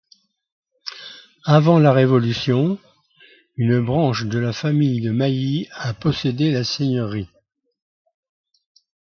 [1.45, 2.79] Avant la Révolution,
[3.55, 7.29] une branche de la famille de Mailly a possédé la seigneurie.